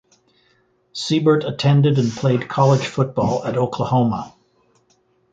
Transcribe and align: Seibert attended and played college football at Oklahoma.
Seibert 0.95 1.47
attended 1.47 1.99
and 1.99 2.11
played 2.11 2.49
college 2.49 2.87
football 2.87 3.45
at 3.45 3.55
Oklahoma. 3.55 4.33